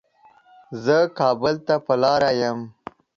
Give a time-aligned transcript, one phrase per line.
[0.83, 2.59] زه کابل ته په لاره يم